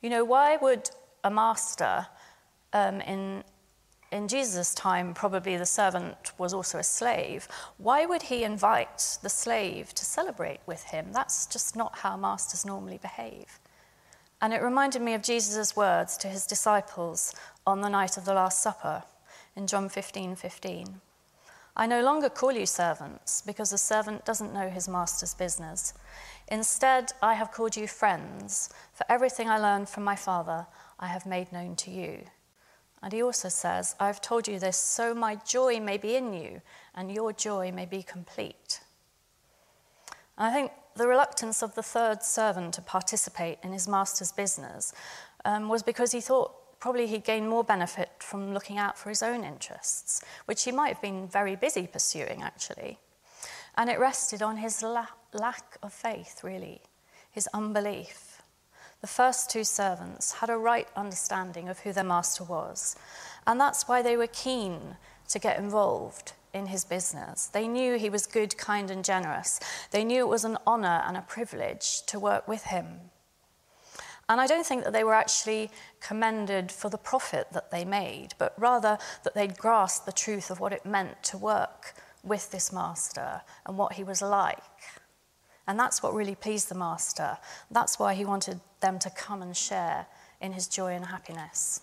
You 0.00 0.08
know, 0.08 0.24
why 0.24 0.56
would 0.56 0.88
a 1.22 1.30
master 1.30 2.06
um, 2.72 3.00
in, 3.00 3.42
in 4.12 4.26
Jesus' 4.26 4.74
time, 4.74 5.14
probably 5.14 5.56
the 5.56 5.66
servant 5.66 6.32
was 6.36 6.52
also 6.52 6.78
a 6.78 6.82
slave. 6.82 7.46
Why 7.78 8.06
would 8.06 8.22
he 8.22 8.42
invite 8.42 9.18
the 9.22 9.28
slave 9.28 9.94
to 9.94 10.04
celebrate 10.04 10.60
with 10.66 10.82
him? 10.84 11.12
That's 11.12 11.46
just 11.46 11.76
not 11.76 11.98
how 11.98 12.16
masters 12.16 12.66
normally 12.66 12.98
behave. 12.98 13.60
And 14.42 14.52
it 14.52 14.62
reminded 14.62 15.02
me 15.02 15.14
of 15.14 15.22
Jesus' 15.22 15.76
words 15.76 16.16
to 16.18 16.28
his 16.28 16.46
disciples 16.46 17.34
on 17.66 17.82
the 17.82 17.88
night 17.88 18.16
of 18.16 18.24
the 18.24 18.34
Last 18.34 18.60
Supper 18.60 19.04
in 19.54 19.66
John 19.68 19.88
15 19.88 20.34
15. 20.34 21.00
I 21.76 21.86
no 21.86 22.02
longer 22.02 22.28
call 22.28 22.52
you 22.52 22.66
servants 22.66 23.42
because 23.42 23.72
a 23.72 23.78
servant 23.78 24.24
doesn't 24.24 24.52
know 24.52 24.68
his 24.68 24.88
master's 24.88 25.34
business. 25.34 25.94
Instead, 26.48 27.12
I 27.22 27.34
have 27.34 27.52
called 27.52 27.76
you 27.76 27.86
friends, 27.86 28.70
for 28.92 29.04
everything 29.08 29.48
I 29.48 29.58
learned 29.58 29.88
from 29.88 30.02
my 30.02 30.16
Father 30.16 30.66
I 30.98 31.06
have 31.06 31.26
made 31.26 31.52
known 31.52 31.76
to 31.76 31.90
you. 31.92 32.24
And 33.02 33.12
he 33.12 33.22
also 33.22 33.48
says, 33.48 33.94
I've 33.98 34.20
told 34.20 34.46
you 34.46 34.58
this 34.58 34.76
so 34.76 35.14
my 35.14 35.36
joy 35.36 35.80
may 35.80 35.96
be 35.96 36.16
in 36.16 36.32
you 36.34 36.60
and 36.94 37.10
your 37.10 37.32
joy 37.32 37.72
may 37.72 37.86
be 37.86 38.02
complete. 38.02 38.80
And 40.36 40.46
I 40.46 40.52
think 40.52 40.72
the 40.96 41.06
reluctance 41.06 41.62
of 41.62 41.74
the 41.74 41.82
third 41.82 42.22
servant 42.22 42.74
to 42.74 42.82
participate 42.82 43.58
in 43.62 43.72
his 43.72 43.88
master's 43.88 44.32
business 44.32 44.92
um, 45.44 45.68
was 45.68 45.82
because 45.82 46.12
he 46.12 46.20
thought 46.20 46.52
probably 46.80 47.06
he'd 47.06 47.24
gain 47.24 47.46
more 47.46 47.62
benefit 47.62 48.10
from 48.18 48.54
looking 48.54 48.78
out 48.78 48.98
for 48.98 49.10
his 49.10 49.22
own 49.22 49.44
interests, 49.44 50.22
which 50.46 50.64
he 50.64 50.72
might 50.72 50.94
have 50.94 51.02
been 51.02 51.28
very 51.28 51.54
busy 51.54 51.86
pursuing, 51.86 52.42
actually. 52.42 52.98
And 53.76 53.88
it 53.88 54.00
rested 54.00 54.42
on 54.42 54.56
his 54.56 54.82
la- 54.82 55.06
lack 55.32 55.76
of 55.82 55.92
faith, 55.92 56.40
really, 56.42 56.80
his 57.30 57.48
unbelief. 57.54 58.29
The 59.00 59.06
first 59.06 59.48
two 59.48 59.64
servants 59.64 60.32
had 60.32 60.50
a 60.50 60.58
right 60.58 60.88
understanding 60.94 61.68
of 61.68 61.80
who 61.80 61.92
their 61.92 62.04
master 62.04 62.44
was, 62.44 62.96
and 63.46 63.58
that's 63.58 63.88
why 63.88 64.02
they 64.02 64.16
were 64.16 64.26
keen 64.26 64.96
to 65.28 65.38
get 65.38 65.58
involved 65.58 66.32
in 66.52 66.66
his 66.66 66.84
business. 66.84 67.46
They 67.46 67.66
knew 67.66 67.96
he 67.96 68.10
was 68.10 68.26
good, 68.26 68.58
kind, 68.58 68.90
and 68.90 69.04
generous. 69.04 69.58
They 69.90 70.04
knew 70.04 70.20
it 70.20 70.28
was 70.28 70.44
an 70.44 70.58
honor 70.66 71.02
and 71.06 71.16
a 71.16 71.22
privilege 71.22 72.02
to 72.06 72.18
work 72.18 72.46
with 72.46 72.64
him. 72.64 72.86
And 74.28 74.40
I 74.40 74.46
don't 74.46 74.66
think 74.66 74.84
that 74.84 74.92
they 74.92 75.02
were 75.02 75.14
actually 75.14 75.70
commended 76.00 76.70
for 76.70 76.88
the 76.88 76.98
profit 76.98 77.48
that 77.52 77.70
they 77.70 77.84
made, 77.84 78.34
but 78.38 78.54
rather 78.58 78.98
that 79.24 79.34
they'd 79.34 79.56
grasped 79.58 80.06
the 80.06 80.12
truth 80.12 80.50
of 80.50 80.60
what 80.60 80.72
it 80.72 80.84
meant 80.84 81.22
to 81.24 81.38
work 81.38 81.94
with 82.22 82.50
this 82.50 82.72
master 82.72 83.40
and 83.66 83.78
what 83.78 83.94
he 83.94 84.04
was 84.04 84.20
like. 84.20 84.62
And 85.70 85.78
that's 85.78 86.02
what 86.02 86.14
really 86.14 86.34
pleased 86.34 86.68
the 86.68 86.74
master. 86.74 87.38
That's 87.70 87.96
why 87.96 88.14
he 88.14 88.24
wanted 88.24 88.58
them 88.80 88.98
to 88.98 89.08
come 89.08 89.40
and 89.40 89.56
share 89.56 90.08
in 90.40 90.52
his 90.52 90.66
joy 90.66 90.94
and 90.94 91.06
happiness. 91.06 91.82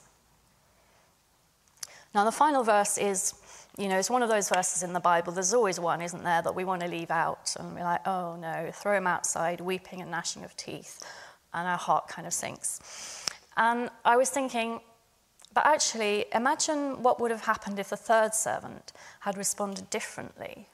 Now, 2.14 2.26
the 2.26 2.34
final 2.34 2.66
verse 2.66 2.98
is, 2.98 3.36
you 3.78 3.88
know, 3.88 3.98
it's 3.98 4.10
one 4.10 4.24
of 4.24 4.28
those 4.28 4.50
verses 4.50 4.84
in 4.84 4.92
the 4.92 5.00
Bible. 5.00 5.32
There's 5.32 5.54
always 5.54 5.80
one, 5.80 6.02
isn't 6.02 6.22
there, 6.22 6.42
that 6.42 6.54
we 6.54 6.66
want 6.66 6.82
to 6.82 6.90
leave 6.90 7.10
out. 7.10 7.56
And 7.58 7.74
we're 7.76 7.86
like, 7.86 8.06
oh 8.06 8.36
no, 8.36 8.72
throw 8.74 8.98
him 8.98 9.08
outside, 9.08 9.62
weeping 9.62 10.02
and 10.02 10.12
gnashing 10.12 10.44
of 10.44 10.54
teeth. 10.58 11.02
And 11.54 11.66
our 11.66 11.78
heart 11.78 12.10
kind 12.10 12.28
of 12.28 12.34
sinks. 12.34 13.26
And 13.56 13.90
I 14.04 14.18
was 14.18 14.30
thinking, 14.30 14.82
but 15.54 15.66
actually, 15.66 16.26
imagine 16.36 17.02
what 17.02 17.22
would 17.22 17.32
have 17.32 17.46
happened 17.46 17.80
if 17.80 17.92
the 17.92 17.96
third 17.96 18.36
servant 18.36 18.92
had 19.22 19.38
responded 19.38 19.90
differently. 19.90 20.68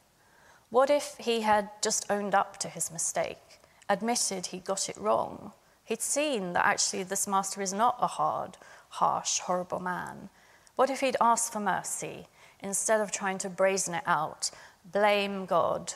What 0.74 0.90
if 0.90 1.18
he 1.20 1.42
had 1.42 1.70
just 1.84 2.10
owned 2.10 2.34
up 2.34 2.58
to 2.58 2.68
his 2.68 2.90
mistake, 2.90 3.60
admitted 3.88 4.48
he 4.48 4.58
got 4.58 4.90
it 4.90 4.98
wrong? 4.98 5.52
He'd 5.86 6.02
seen 6.02 6.54
that 6.54 6.66
actually 6.66 7.04
this 7.04 7.28
master 7.28 7.62
is 7.62 7.74
not 7.74 7.96
a 8.02 8.08
hard, 8.08 8.58
harsh, 8.90 9.38
horrible 9.38 9.80
man. 9.80 10.30
What 10.76 10.90
if 10.90 11.02
he'd 11.02 11.16
asked 11.22 11.54
for 11.54 11.60
mercy 11.60 12.26
instead 12.60 13.02
of 13.02 13.12
trying 13.12 13.38
to 13.38 13.50
brazen 13.50 13.94
it 13.94 14.02
out, 14.08 14.50
blame 14.92 15.46
God, 15.46 15.94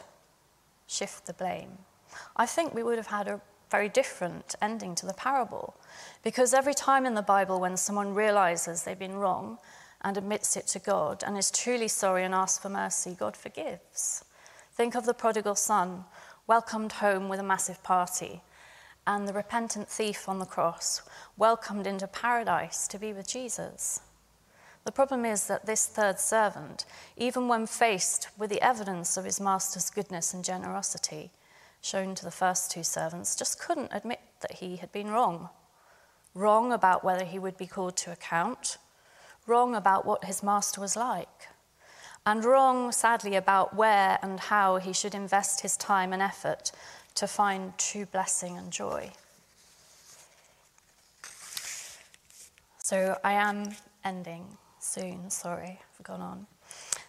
shift 0.86 1.25
the 1.25 1.34
blame? 1.34 1.79
I 2.36 2.46
think 2.46 2.75
we 2.75 2.84
would 2.84 3.00
have 3.00 3.07
had 3.07 3.27
a 3.27 3.41
very 3.72 3.89
different 3.89 4.53
ending 4.62 4.93
to 4.93 5.07
the 5.07 5.13
parable. 5.15 5.74
Because 6.22 6.53
every 6.53 6.75
time 6.75 7.07
in 7.07 7.15
the 7.15 7.24
Bible 7.24 7.60
when 7.60 7.77
someone 7.77 8.13
realizes 8.13 8.84
they've 8.84 9.00
been 9.00 9.15
wrong 9.15 9.57
and 10.01 10.17
admits 10.17 10.55
it 10.55 10.67
to 10.67 10.77
God 10.77 11.24
and 11.25 11.36
is 11.36 11.50
truly 11.50 11.88
sorry 11.88 12.24
and 12.24 12.36
asks 12.36 12.62
for 12.62 12.69
mercy, 12.69 13.15
God 13.17 13.36
forgives. 13.36 14.24
Think 14.77 14.93
of 14.93 15.07
the 15.07 15.15
prodigal 15.15 15.55
son, 15.55 16.05
welcomed 16.46 16.91
home 16.91 17.29
with 17.29 17.39
a 17.39 17.43
massive 17.43 17.81
party, 17.81 18.43
and 19.07 19.27
the 19.27 19.34
repentant 19.34 19.89
thief 19.89 20.29
on 20.29 20.38
the 20.38 20.46
cross, 20.46 21.01
welcomed 21.36 21.88
into 21.88 22.05
paradise 22.05 22.88
to 22.89 23.00
be 23.00 23.12
with 23.12 23.27
Jesus. 23.27 24.01
The 24.84 24.91
problem 24.91 25.25
is 25.25 25.48
that 25.48 25.65
this 25.65 25.88
third 25.88 26.19
servant, 26.19 26.86
even 27.15 27.48
when 27.48 27.65
faced 27.65 28.27
with 28.38 28.51
the 28.51 28.62
evidence 28.62 29.17
of 29.17 29.25
his 29.25 29.41
master's 29.41 29.89
goodness 29.89 30.31
and 30.31 30.46
generosity 30.46 31.31
shown 31.81 32.13
to 32.13 32.24
the 32.24 32.29
first 32.29 32.69
two 32.69 32.84
servants, 32.84 33.36
just 33.36 33.60
couldn't 33.60 33.91
admit 33.91 34.19
that 34.41 34.57
he 34.57 34.75
had 34.75 34.91
been 34.91 35.10
wrong. 35.10 35.50
Wrong 36.36 36.72
about 36.72 37.03
whether 37.03 37.25
he 37.25 37.39
would 37.39 37.57
be 37.57 37.65
called 37.65 37.98
to 37.98 38.12
account, 38.12 38.77
wrong 39.48 39.74
about 39.74 40.05
what 40.05 40.25
his 40.25 40.43
master 40.43 40.79
was 40.79 40.96
like, 40.96 41.48
and 42.27 42.43
wrong, 42.43 42.91
sadly, 42.91 43.38
about 43.38 43.74
where 43.74 44.19
and 44.22 44.38
how 44.38 44.79
he 44.79 44.91
should 44.91 45.15
invest 45.15 45.62
his 45.62 45.77
time 45.77 46.12
and 46.12 46.22
effort 46.22 46.74
to 47.15 47.25
find 47.25 47.77
true 47.77 48.05
blessing 48.05 48.57
and 48.57 48.69
joy. 48.69 49.10
So 52.84 53.17
I 53.24 53.31
am 53.31 53.69
ending 54.03 54.57
soon. 54.77 55.29
Sorry, 55.29 55.79
I've 55.98 56.05
gone 56.05 56.19
on. 56.19 56.48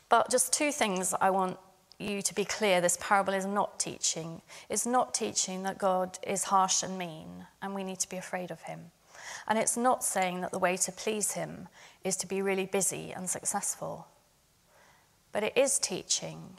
But 0.08 0.30
just 0.30 0.52
two 0.52 0.70
things 0.70 1.12
I 1.20 1.30
want 1.30 1.58
you 1.98 2.22
to 2.22 2.32
be 2.32 2.44
clear 2.44 2.80
this 2.80 2.96
parable 3.00 3.34
is 3.34 3.44
not 3.44 3.80
teaching. 3.80 4.40
It's 4.68 4.86
not 4.86 5.14
teaching 5.14 5.64
that 5.64 5.78
God 5.78 6.16
is 6.24 6.44
harsh 6.44 6.84
and 6.84 6.96
mean 6.96 7.44
and 7.60 7.74
we 7.74 7.82
need 7.82 7.98
to 7.98 8.08
be 8.08 8.18
afraid 8.18 8.52
of 8.52 8.62
him. 8.62 8.92
And 9.48 9.58
it's 9.58 9.76
not 9.76 10.04
saying 10.04 10.42
that 10.42 10.52
the 10.52 10.60
way 10.60 10.76
to 10.76 10.92
please 10.92 11.32
him 11.32 11.66
is 12.04 12.14
to 12.18 12.28
be 12.28 12.40
really 12.40 12.66
busy 12.66 13.12
and 13.12 13.28
successful. 13.28 14.06
But 15.32 15.42
it 15.42 15.56
is 15.56 15.78
teaching 15.78 16.58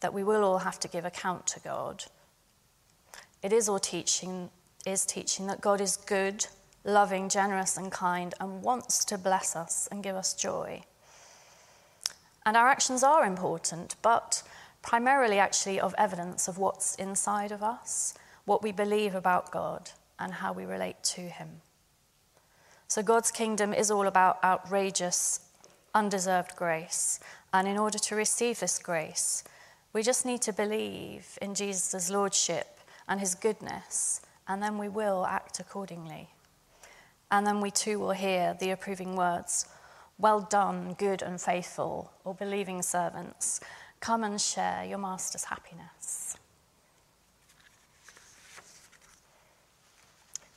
that 0.00 0.12
we 0.12 0.24
will 0.24 0.44
all 0.44 0.58
have 0.58 0.80
to 0.80 0.88
give 0.88 1.04
account 1.04 1.46
to 1.48 1.60
God. 1.60 2.04
It 3.42 3.52
is 3.52 3.68
all 3.68 3.78
teaching 3.78 4.50
is 4.84 5.06
teaching 5.06 5.46
that 5.46 5.60
God 5.60 5.80
is 5.80 5.96
good 5.96 6.46
loving, 6.84 7.28
generous, 7.28 7.76
and 7.76 7.92
kind, 7.92 8.34
and 8.40 8.62
wants 8.62 9.04
to 9.06 9.18
bless 9.18 9.54
us 9.54 9.88
and 9.90 10.02
give 10.02 10.16
us 10.16 10.34
joy. 10.34 10.82
And 12.44 12.56
our 12.56 12.68
actions 12.68 13.02
are 13.02 13.24
important, 13.24 13.94
but 14.02 14.42
primarily 14.82 15.38
actually 15.38 15.78
of 15.78 15.94
evidence 15.96 16.48
of 16.48 16.58
what's 16.58 16.96
inside 16.96 17.52
of 17.52 17.62
us, 17.62 18.14
what 18.44 18.62
we 18.62 18.72
believe 18.72 19.14
about 19.14 19.52
God, 19.52 19.90
and 20.18 20.34
how 20.34 20.52
we 20.52 20.64
relate 20.64 21.02
to 21.04 21.22
Him. 21.22 21.60
So 22.88 23.02
God's 23.02 23.30
kingdom 23.30 23.72
is 23.72 23.90
all 23.90 24.06
about 24.06 24.42
outrageous, 24.42 25.40
undeserved 25.94 26.56
grace. 26.56 27.20
And 27.52 27.68
in 27.68 27.78
order 27.78 27.98
to 27.98 28.16
receive 28.16 28.60
this 28.60 28.78
grace, 28.78 29.44
we 29.92 30.02
just 30.02 30.24
need 30.24 30.40
to 30.42 30.52
believe 30.52 31.38
in 31.42 31.54
Jesus' 31.54 32.10
lordship 32.10 32.78
and 33.08 33.20
his 33.20 33.34
goodness, 33.34 34.22
and 34.48 34.62
then 34.62 34.78
we 34.78 34.88
will 34.88 35.26
act 35.26 35.60
accordingly. 35.60 36.28
And 37.30 37.46
then 37.46 37.60
we 37.60 37.70
too 37.70 37.98
will 37.98 38.12
hear 38.12 38.56
the 38.58 38.70
approving 38.70 39.16
words 39.16 39.66
Well 40.18 40.40
done, 40.40 40.94
good 40.98 41.22
and 41.22 41.40
faithful, 41.40 42.12
or 42.24 42.34
believing 42.34 42.82
servants. 42.82 43.60
Come 44.00 44.24
and 44.24 44.40
share 44.40 44.84
your 44.84 44.98
master's 44.98 45.44
happiness. 45.44 46.36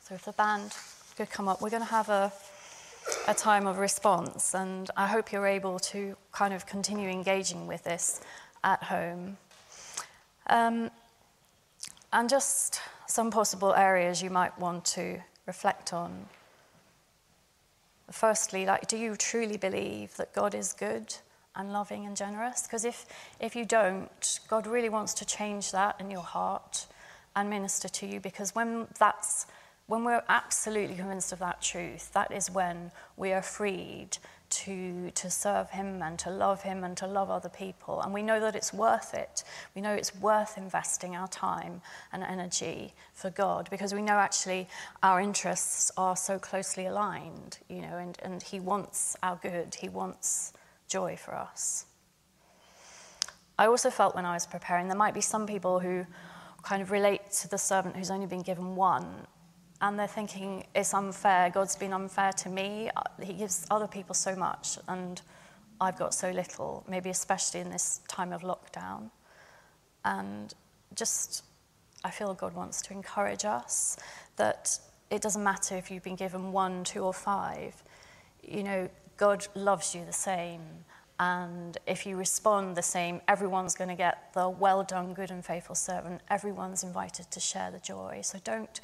So, 0.07 0.13
if 0.13 0.25
the 0.25 0.33
band 0.33 0.71
could 1.17 1.31
come 1.31 1.47
up, 1.47 1.61
we're 1.61 1.71
going 1.71 1.81
to 1.81 1.89
have 1.89 2.09
a, 2.09 2.31
a 3.27 3.33
time 3.33 3.67
of 3.67 3.77
response, 3.77 4.53
and 4.53 4.89
I 4.95 5.07
hope 5.07 5.31
you're 5.31 5.47
able 5.47 5.79
to 5.79 6.15
kind 6.31 6.53
of 6.53 6.65
continue 6.65 7.09
engaging 7.09 7.67
with 7.67 7.83
this 7.83 8.21
at 8.63 8.83
home. 8.83 9.37
Um, 10.47 10.91
and 12.13 12.29
just 12.29 12.79
some 13.07 13.31
possible 13.31 13.73
areas 13.73 14.21
you 14.21 14.29
might 14.29 14.57
want 14.59 14.85
to 14.85 15.19
reflect 15.45 15.93
on. 15.93 16.25
Firstly, 18.11 18.65
like, 18.65 18.87
do 18.87 18.97
you 18.97 19.15
truly 19.15 19.57
believe 19.57 20.15
that 20.17 20.33
God 20.33 20.53
is 20.53 20.73
good 20.73 21.15
and 21.55 21.73
loving 21.73 22.05
and 22.05 22.15
generous? 22.15 22.63
Because 22.63 22.85
if, 22.85 23.05
if 23.39 23.55
you 23.55 23.65
don't, 23.65 24.39
God 24.47 24.67
really 24.67 24.89
wants 24.89 25.13
to 25.15 25.25
change 25.25 25.71
that 25.71 25.99
in 25.99 26.11
your 26.11 26.21
heart 26.21 26.87
and 27.35 27.49
minister 27.49 27.89
to 27.89 28.07
you 28.07 28.19
because 28.19 28.55
when 28.55 28.87
that's 28.99 29.45
when 29.87 30.03
we're 30.03 30.23
absolutely 30.29 30.95
convinced 30.95 31.31
of 31.31 31.39
that 31.39 31.61
truth, 31.61 32.11
that 32.13 32.31
is 32.31 32.49
when 32.49 32.91
we 33.17 33.31
are 33.31 33.41
freed 33.41 34.17
to, 34.49 35.11
to 35.11 35.29
serve 35.29 35.69
Him 35.69 36.01
and 36.01 36.17
to 36.19 36.31
love 36.31 36.63
Him 36.63 36.83
and 36.83 36.97
to 36.97 37.07
love 37.07 37.29
other 37.29 37.49
people. 37.49 38.01
And 38.01 38.13
we 38.13 38.23
know 38.23 38.39
that 38.39 38.55
it's 38.55 38.73
worth 38.73 39.13
it. 39.13 39.43
We 39.75 39.81
know 39.81 39.93
it's 39.93 40.15
worth 40.15 40.57
investing 40.57 41.15
our 41.15 41.27
time 41.27 41.81
and 42.11 42.23
energy 42.23 42.93
for 43.13 43.29
God 43.29 43.67
because 43.69 43.93
we 43.93 44.01
know 44.01 44.13
actually 44.13 44.67
our 45.03 45.21
interests 45.21 45.91
are 45.97 46.15
so 46.15 46.39
closely 46.39 46.87
aligned, 46.87 47.59
you 47.69 47.81
know, 47.81 47.97
and, 47.97 48.17
and 48.23 48.41
He 48.41 48.59
wants 48.59 49.15
our 49.21 49.35
good, 49.35 49.75
He 49.75 49.89
wants 49.89 50.53
joy 50.87 51.15
for 51.15 51.35
us. 51.35 51.85
I 53.57 53.67
also 53.67 53.89
felt 53.89 54.15
when 54.15 54.25
I 54.25 54.33
was 54.33 54.45
preparing 54.47 54.87
there 54.87 54.97
might 54.97 55.13
be 55.13 55.21
some 55.21 55.45
people 55.45 55.79
who 55.79 56.05
kind 56.63 56.81
of 56.81 56.91
relate 56.91 57.31
to 57.31 57.47
the 57.47 57.57
servant 57.57 57.95
who's 57.95 58.09
only 58.09 58.25
been 58.25 58.41
given 58.41 58.75
one 58.75 59.27
and 59.81 59.99
they're 59.99 60.07
thinking 60.07 60.65
it's 60.73 60.93
unfair. 60.93 61.49
God's 61.49 61.75
been 61.75 61.93
unfair 61.93 62.31
to 62.33 62.49
me. 62.49 62.89
He 63.21 63.33
gives 63.33 63.65
other 63.69 63.87
people 63.87 64.15
so 64.15 64.35
much, 64.35 64.77
and 64.87 65.21
I've 65.81 65.97
got 65.97 66.13
so 66.13 66.31
little, 66.31 66.83
maybe 66.87 67.09
especially 67.09 67.59
in 67.59 67.69
this 67.69 68.01
time 68.07 68.31
of 68.31 68.41
lockdown. 68.41 69.09
And 70.05 70.53
just, 70.93 71.43
I 72.03 72.11
feel 72.11 72.33
God 72.33 72.53
wants 72.53 72.81
to 72.83 72.93
encourage 72.93 73.43
us 73.43 73.97
that 74.37 74.79
it 75.09 75.21
doesn't 75.21 75.43
matter 75.43 75.75
if 75.75 75.91
you've 75.91 76.03
been 76.03 76.15
given 76.15 76.51
one, 76.51 76.83
two, 76.83 77.01
or 77.01 77.13
five. 77.13 77.75
You 78.43 78.63
know, 78.63 78.89
God 79.17 79.47
loves 79.55 79.93
you 79.93 80.05
the 80.05 80.13
same. 80.13 80.61
And 81.19 81.77
if 81.87 82.05
you 82.05 82.17
respond 82.17 82.75
the 82.75 82.83
same, 82.83 83.21
everyone's 83.27 83.75
going 83.75 83.89
to 83.89 83.95
get 83.95 84.33
the 84.33 84.49
well 84.49 84.83
done, 84.83 85.13
good 85.13 85.31
and 85.31 85.45
faithful 85.45 85.75
servant. 85.75 86.21
Everyone's 86.29 86.83
invited 86.83 87.31
to 87.31 87.39
share 87.39 87.71
the 87.71 87.79
joy. 87.79 88.19
So 88.21 88.39
don't 88.43 88.81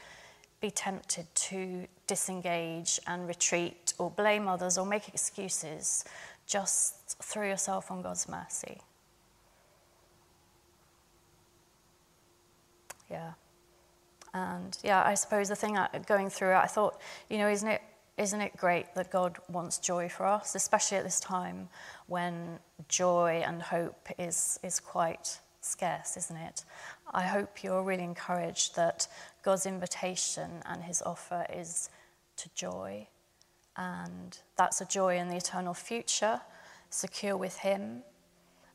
be 0.62 0.71
tempted 0.71 1.26
to 1.34 1.88
disengage 2.08 3.00
and 3.08 3.28
retreat 3.28 3.93
or 3.97 4.12
blame 4.12 4.47
others 4.47 4.78
or 4.78 4.86
make 4.86 5.08
excuses. 5.08 6.06
Just 6.45 7.17
throw 7.21 7.45
yourself 7.45 7.89
on 7.91 8.02
God's 8.02 8.30
mercy. 8.30 8.80
Yeah. 13.10 13.32
And 14.34 14.78
yeah, 14.84 15.04
I 15.04 15.15
suppose 15.15 15.50
the 15.50 15.56
thing 15.56 15.78
going 16.06 16.30
through 16.30 16.54
I 16.54 16.67
thought, 16.67 17.02
you 17.30 17.38
know, 17.38 17.50
isn't 17.50 17.67
it, 17.67 17.82
isn't 18.17 18.39
it 18.39 18.56
great 18.56 18.93
that 18.95 19.12
God 19.12 19.38
wants 19.50 19.80
joy 19.80 20.08
for 20.08 20.26
us, 20.26 20.56
especially 20.56 20.97
at 20.97 21.04
this 21.04 21.19
time 21.19 21.67
when 22.08 22.60
joy 22.88 23.43
and 23.45 23.62
hope 23.62 24.08
is, 24.17 24.60
is 24.63 24.80
quite 24.80 25.39
scarce, 25.62 26.17
isn't 26.17 26.38
it? 26.38 26.63
I 27.13 27.24
hope 27.24 27.63
you're 27.63 27.84
really 27.84 28.04
encouraged 28.04 28.76
that 28.76 29.08
God's 29.43 29.65
invitation 29.65 30.62
and 30.65 30.84
his 30.84 31.01
offer 31.01 31.45
is 31.54 31.89
to 32.38 32.49
joy. 32.56 33.08
And 33.77 34.38
that's 34.58 34.82
a 34.82 34.86
joy 34.86 35.17
in 35.17 35.30
the 35.30 35.38
eternal 35.38 35.73
future, 35.73 36.41
secure 36.89 37.38
with 37.38 37.58
him. 37.58 38.04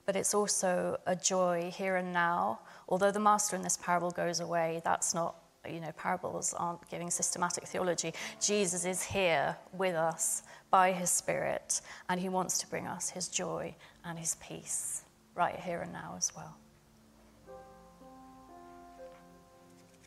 But 0.06 0.16
it's 0.16 0.34
also 0.34 0.98
a 1.06 1.16
joy 1.16 1.72
here 1.74 1.96
and 1.96 2.12
now. 2.12 2.60
Although 2.88 3.10
the 3.10 3.20
master 3.20 3.56
in 3.56 3.62
this 3.62 3.76
parable 3.76 4.10
goes 4.10 4.40
away, 4.40 4.80
that's 4.84 5.14
not, 5.14 5.36
you 5.68 5.80
know, 5.80 5.92
parables 5.96 6.54
aren't 6.56 6.88
giving 6.88 7.10
systematic 7.10 7.66
theology. 7.66 8.14
Jesus 8.40 8.84
is 8.84 9.02
here 9.02 9.56
with 9.72 9.94
us 9.94 10.44
by 10.70 10.92
his 10.92 11.10
Spirit, 11.10 11.80
and 12.08 12.20
he 12.20 12.28
wants 12.28 12.58
to 12.58 12.66
bring 12.68 12.86
us 12.86 13.10
his 13.10 13.28
joy 13.28 13.74
and 14.04 14.18
his 14.18 14.36
peace 14.36 15.02
right 15.34 15.58
here 15.58 15.80
and 15.82 15.92
now 15.92 16.14
as 16.16 16.32
well. 16.34 16.56